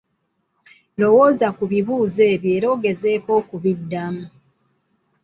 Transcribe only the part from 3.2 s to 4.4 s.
okubiddamu.